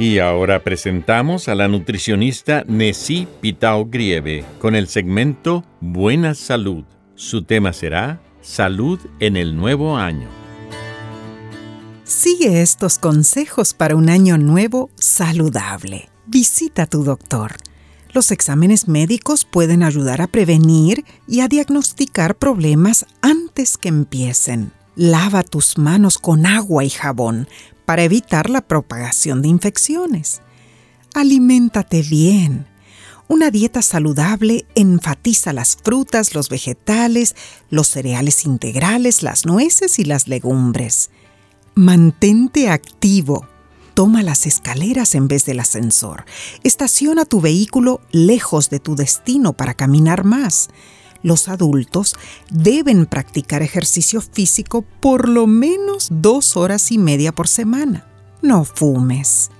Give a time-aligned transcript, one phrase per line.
[0.00, 6.84] Y ahora presentamos a la nutricionista Nessie Pitao Grieve con el segmento Buena Salud.
[7.16, 10.26] Su tema será Salud en el nuevo año.
[12.04, 16.08] Sigue estos consejos para un año nuevo saludable.
[16.26, 17.56] Visita a tu doctor.
[18.14, 24.72] Los exámenes médicos pueden ayudar a prevenir y a diagnosticar problemas antes que empiecen.
[24.96, 27.48] Lava tus manos con agua y jabón
[27.90, 30.42] para evitar la propagación de infecciones.
[31.12, 32.68] Aliméntate bien.
[33.26, 37.34] Una dieta saludable enfatiza las frutas, los vegetales,
[37.68, 41.10] los cereales integrales, las nueces y las legumbres.
[41.74, 43.48] Mantente activo.
[43.94, 46.26] Toma las escaleras en vez del ascensor.
[46.62, 50.68] Estaciona tu vehículo lejos de tu destino para caminar más
[51.22, 52.16] los adultos
[52.50, 58.06] deben practicar ejercicio físico por lo menos dos horas y media por semana.
[58.42, 59.50] No fumes.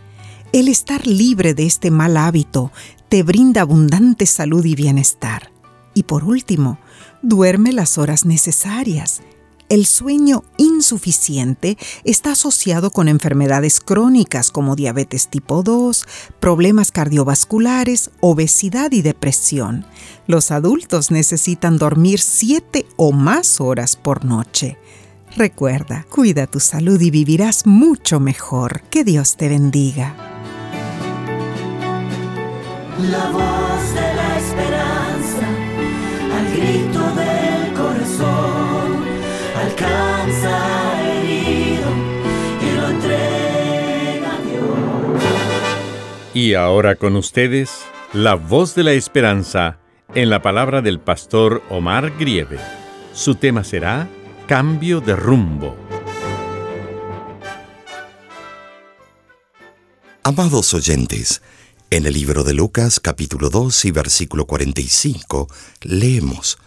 [0.53, 2.73] El estar libre de este mal hábito
[3.09, 5.51] te brinda abundante salud y bienestar.
[5.95, 6.79] Y por último,
[7.23, 9.23] duerme las horas necesarias
[9.71, 16.07] el sueño insuficiente está asociado con enfermedades crónicas como diabetes tipo 2,
[16.41, 19.87] problemas cardiovasculares, obesidad y depresión.
[20.27, 24.77] Los adultos necesitan dormir 7 o más horas por noche.
[25.37, 28.83] Recuerda, cuida tu salud y vivirás mucho mejor.
[28.91, 30.17] Que Dios te bendiga.
[33.09, 35.47] La voz de la esperanza,
[36.37, 38.70] al grito del corazón
[41.29, 41.77] y
[42.77, 45.23] lo entrega a Dios.
[46.35, 49.79] Y ahora con ustedes, la voz de la esperanza
[50.15, 52.59] en la palabra del pastor Omar Grieve.
[53.15, 54.09] Su tema será
[54.47, 55.77] Cambio de rumbo.
[60.23, 61.43] Amados oyentes,
[61.91, 65.49] en el libro de Lucas capítulo 2 y versículo 45
[65.83, 66.59] leemos,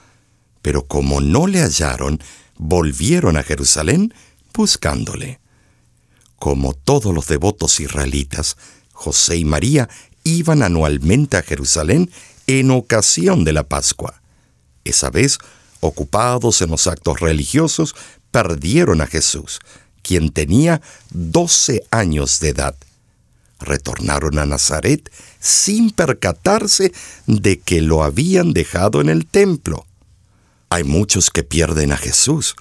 [0.62, 2.19] Pero como no le hallaron,
[2.66, 4.13] volvieron a Jerusalén
[4.53, 5.41] buscándole.
[6.38, 8.56] Como todos los devotos israelitas,
[8.94, 9.90] José y María
[10.24, 12.09] iban anualmente a Jerusalén
[12.47, 14.22] en ocasión de la Pascua.
[14.85, 15.40] Esa vez,
[15.81, 17.96] ocupados en los actos religiosos,
[18.31, 19.59] perdieron a Jesús,
[20.01, 22.75] quien tenía doce años de edad.
[23.59, 26.94] Retornaron a Nazaret sin percatarse
[27.28, 29.85] de que lo habían dejado en el templo.
[30.73, 32.56] Hay muchos que pierden a Jesús,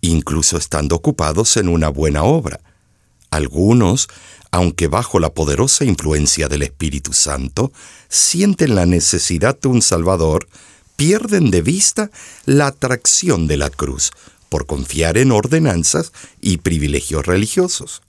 [0.00, 2.60] incluso estando ocupados en una buena obra.
[3.28, 4.08] Algunos,
[4.50, 7.70] aunque bajo la poderosa influencia del Espíritu Santo,
[8.08, 10.48] sienten la necesidad de un Salvador,
[10.96, 12.10] pierden de vista
[12.46, 14.12] la atracción de la cruz
[14.48, 18.00] por confiar en ordenanzas y privilegios religiosos.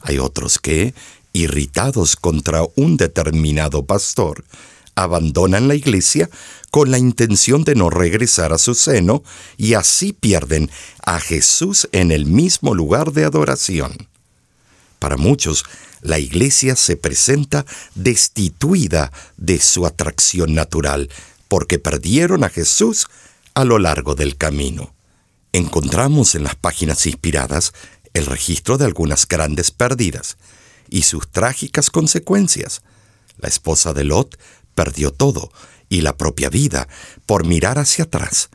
[0.00, 0.92] Hay otros que,
[1.32, 4.44] irritados contra un determinado pastor,
[4.94, 6.30] abandonan la iglesia
[6.70, 9.22] con la intención de no regresar a su seno
[9.56, 10.70] y así pierden
[11.04, 14.08] a Jesús en el mismo lugar de adoración.
[14.98, 15.64] Para muchos,
[16.00, 17.64] la iglesia se presenta
[17.94, 21.10] destituida de su atracción natural
[21.48, 23.06] porque perdieron a Jesús
[23.54, 24.94] a lo largo del camino.
[25.52, 27.72] Encontramos en las páginas inspiradas
[28.12, 30.36] el registro de algunas grandes pérdidas
[30.88, 32.82] y sus trágicas consecuencias.
[33.38, 34.38] La esposa de Lot
[34.74, 35.50] perdió todo
[35.88, 36.88] y la propia vida
[37.26, 38.50] por mirar hacia atrás.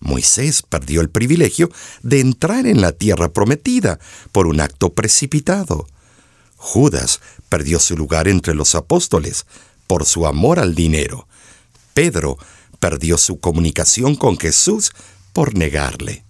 [0.00, 1.70] Moisés perdió el privilegio
[2.02, 3.98] de entrar en la tierra prometida
[4.32, 5.86] por un acto precipitado.
[6.56, 9.46] Judas perdió su lugar entre los apóstoles
[9.86, 11.26] por su amor al dinero.
[11.94, 12.38] Pedro
[12.78, 14.92] perdió su comunicación con Jesús
[15.32, 16.24] por negarle.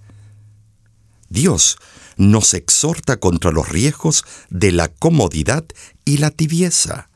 [1.29, 1.76] Dios
[2.17, 5.64] nos exhorta contra los riesgos de la comodidad
[6.05, 7.07] y la tibieza,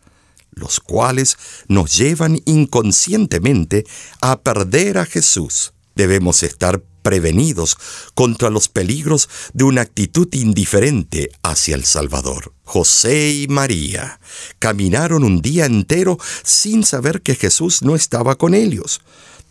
[0.52, 1.36] los cuales
[1.68, 3.84] nos llevan inconscientemente
[4.20, 5.72] a perder a Jesús.
[5.94, 7.76] Debemos estar prevenidos
[8.14, 12.52] contra los peligros de una actitud indiferente hacia el Salvador.
[12.64, 14.20] José y María
[14.58, 19.02] caminaron un día entero sin saber que Jesús no estaba con ellos.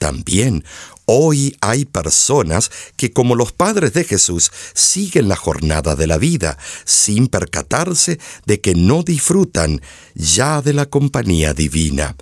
[0.01, 0.63] También
[1.05, 6.57] hoy hay personas que como los padres de Jesús siguen la jornada de la vida
[6.85, 8.17] sin percatarse
[8.47, 9.79] de que no disfrutan
[10.15, 12.15] ya de la compañía divina.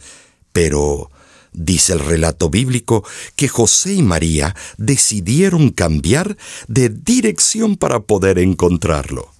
[0.51, 1.09] Pero
[1.51, 3.03] Dice el relato bíblico
[3.35, 6.37] que José y María decidieron cambiar
[6.67, 9.31] de dirección para poder encontrarlo.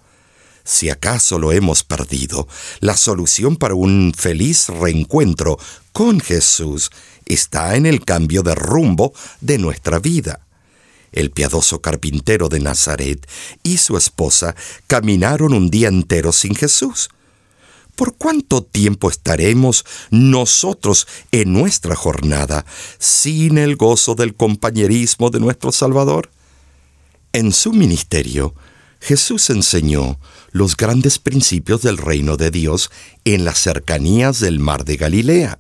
[0.64, 2.48] Si acaso lo hemos perdido,
[2.80, 5.58] la solución para un feliz reencuentro
[5.92, 6.92] con Jesús
[7.30, 10.42] está en el cambio de rumbo de nuestra vida.
[11.12, 13.26] El piadoso carpintero de Nazaret
[13.64, 14.56] y su esposa
[14.88, 17.10] caminaron un día entero sin Jesús.
[17.96, 22.66] ¿Por cuánto tiempo estaremos nosotros en nuestra jornada
[22.98, 26.30] sin el gozo del compañerismo de nuestro Salvador?
[27.34, 28.56] En su ministerio,
[29.02, 30.20] Jesús enseñó
[30.52, 32.90] los grandes principios del reino de Dios
[33.26, 35.60] en las cercanías del mar de Galilea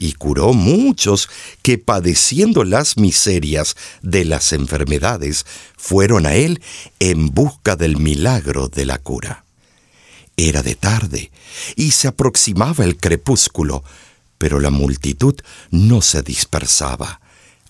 [0.00, 1.28] y curó muchos
[1.60, 5.44] que padeciendo las miserias de las enfermedades
[5.76, 6.62] fueron a Él
[7.00, 9.44] en busca del milagro de la cura.
[10.36, 11.32] Era de tarde
[11.74, 13.82] y se aproximaba el crepúsculo,
[14.38, 15.34] pero la multitud
[15.72, 17.20] no se dispersaba.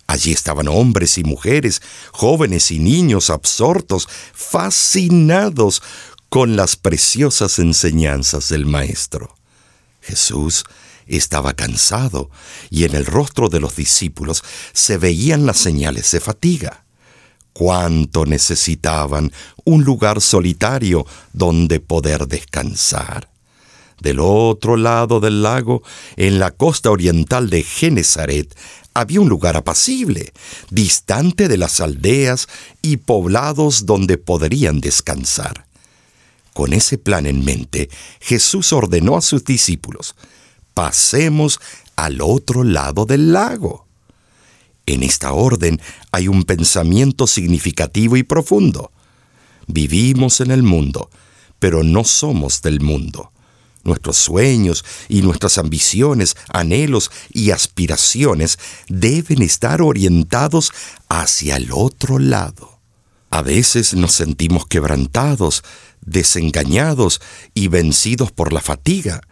[0.06, 1.80] Allí estaban hombres y mujeres,
[2.12, 5.82] jóvenes y niños absortos, fascinados
[6.28, 9.34] con las preciosas enseñanzas del Maestro.
[10.02, 10.64] Jesús
[11.08, 12.30] estaba cansado
[12.70, 16.84] y en el rostro de los discípulos se veían las señales de fatiga
[17.58, 19.32] cuánto necesitaban
[19.64, 23.28] un lugar solitario donde poder descansar.
[24.00, 25.82] Del otro lado del lago,
[26.16, 28.56] en la costa oriental de Genezaret,
[28.94, 30.32] había un lugar apacible,
[30.70, 32.46] distante de las aldeas
[32.80, 35.66] y poblados donde podrían descansar.
[36.54, 37.90] Con ese plan en mente,
[38.20, 40.14] Jesús ordenó a sus discípulos,
[40.78, 41.58] pasemos
[41.96, 43.88] al otro lado del lago.
[44.86, 45.80] En esta orden
[46.12, 48.92] hay un pensamiento significativo y profundo.
[49.66, 51.10] Vivimos en el mundo,
[51.58, 53.32] pero no somos del mundo.
[53.82, 60.70] Nuestros sueños y nuestras ambiciones, anhelos y aspiraciones deben estar orientados
[61.08, 62.78] hacia el otro lado.
[63.30, 65.64] A veces nos sentimos quebrantados,
[66.02, 67.20] desengañados
[67.52, 69.22] y vencidos por la fatiga.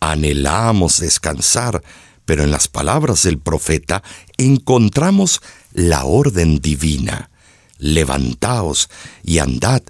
[0.00, 1.82] Anhelamos descansar,
[2.24, 4.02] pero en las palabras del profeta
[4.36, 5.40] encontramos
[5.72, 7.30] la orden divina.
[7.78, 8.90] Levantaos
[9.22, 9.82] y andad,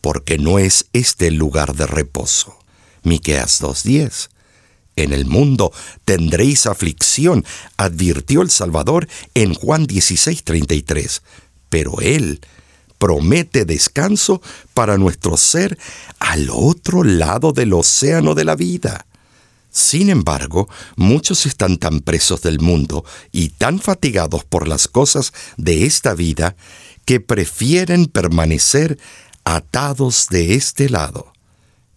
[0.00, 2.58] porque no es este el lugar de reposo.
[3.02, 4.28] Miqueas 2:10.
[4.96, 5.72] En el mundo
[6.04, 7.44] tendréis aflicción,
[7.76, 11.22] advirtió el Salvador en Juan 16:33.
[11.68, 12.40] Pero Él
[12.98, 14.40] promete descanso
[14.74, 15.78] para nuestro ser
[16.18, 19.06] al otro lado del océano de la vida.
[19.76, 25.84] Sin embargo, muchos están tan presos del mundo y tan fatigados por las cosas de
[25.84, 26.56] esta vida
[27.04, 28.98] que prefieren permanecer
[29.44, 31.30] atados de este lado.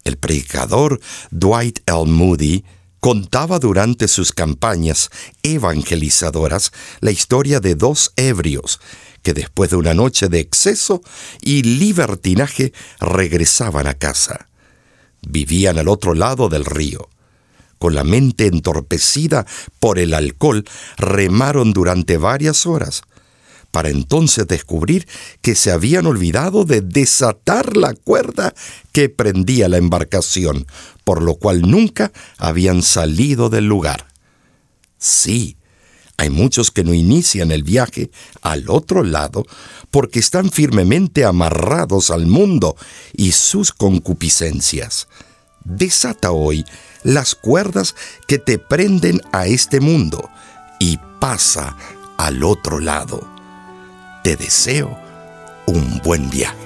[0.03, 0.99] El predicador
[1.31, 2.03] Dwight L.
[2.07, 2.65] Moody
[2.99, 5.09] contaba durante sus campañas
[5.41, 8.81] evangelizadoras la historia de dos ebrios
[9.23, 11.01] que después de una noche de exceso
[11.39, 14.49] y libertinaje regresaban a casa.
[15.21, 17.07] Vivían al otro lado del río
[17.79, 19.47] con la mente entorpecida
[19.79, 20.65] por el alcohol,
[20.97, 23.01] remaron durante varias horas,
[23.71, 25.07] para entonces descubrir
[25.41, 28.53] que se habían olvidado de desatar la cuerda
[28.91, 30.67] que prendía la embarcación,
[31.03, 34.07] por lo cual nunca habían salido del lugar.
[34.97, 35.55] Sí,
[36.17, 39.45] hay muchos que no inician el viaje al otro lado
[39.89, 42.75] porque están firmemente amarrados al mundo
[43.13, 45.07] y sus concupiscencias.
[45.63, 46.65] Desata hoy
[47.03, 47.95] las cuerdas
[48.27, 50.29] que te prenden a este mundo
[50.79, 51.75] y pasa
[52.17, 53.27] al otro lado.
[54.23, 54.97] Te deseo
[55.65, 56.57] un buen viaje.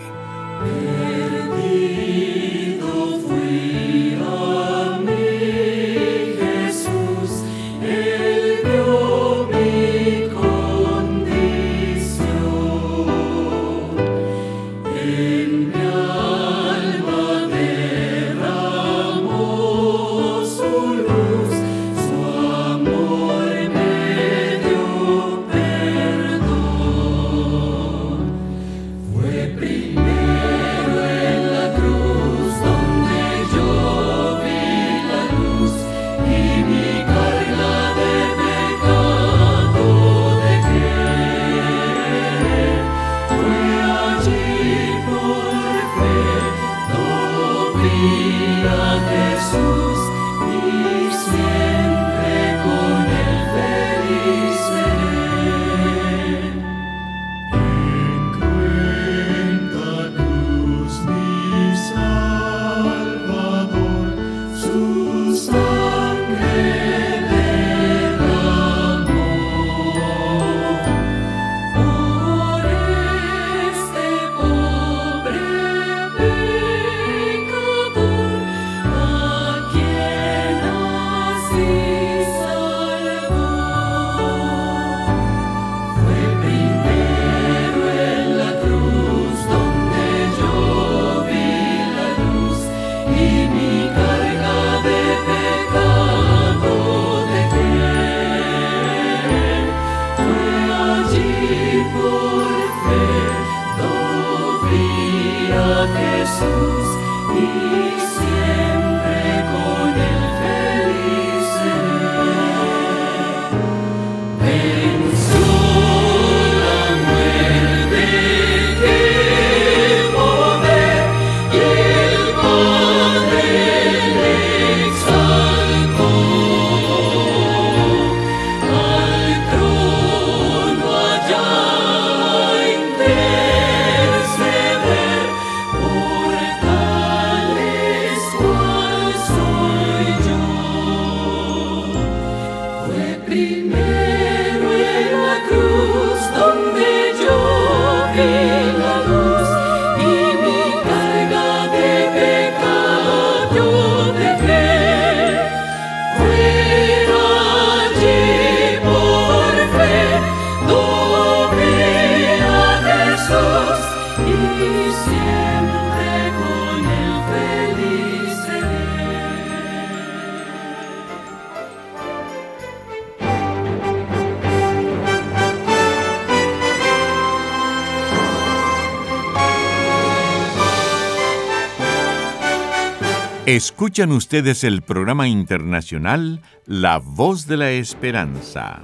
[183.45, 188.83] Escuchan ustedes el programa internacional La Voz de la Esperanza.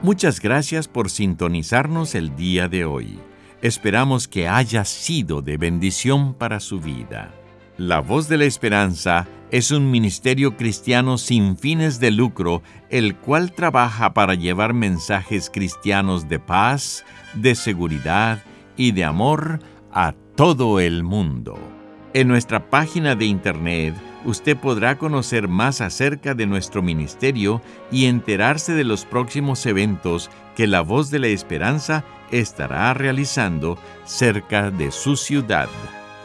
[0.00, 3.18] Muchas gracias por sintonizarnos el día de hoy.
[3.60, 7.34] Esperamos que haya sido de bendición para su vida.
[7.76, 13.52] La Voz de la Esperanza es un ministerio cristiano sin fines de lucro, el cual
[13.52, 18.42] trabaja para llevar mensajes cristianos de paz, de seguridad
[18.78, 19.60] y de amor
[19.92, 21.75] a todo el mundo.
[22.16, 23.94] En nuestra página de internet
[24.24, 27.60] usted podrá conocer más acerca de nuestro ministerio
[27.92, 34.70] y enterarse de los próximos eventos que la voz de la esperanza estará realizando cerca
[34.70, 35.68] de su ciudad.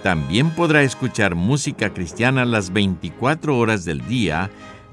[0.02, 4.50] También podrá escuchar música cristiana las 24 horas del día,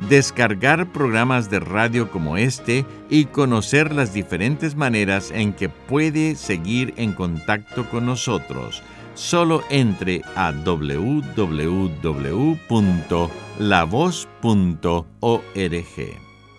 [0.08, 6.92] descargar programas de radio como este y conocer las diferentes maneras en que puede seguir
[6.96, 8.82] en contacto con nosotros.
[9.18, 11.38] Solo entre a www.lavoz.org.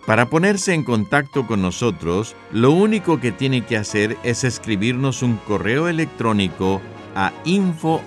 [0.06, 5.38] Para ponerse en contacto con nosotros, lo único que tiene que hacer es escribirnos un
[5.38, 6.82] correo electrónico
[7.16, 8.02] a info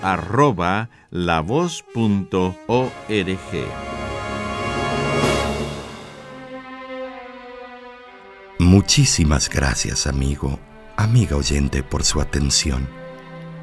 [8.59, 10.59] Muchísimas gracias, amigo,
[10.95, 13.02] amiga oyente, por su atención.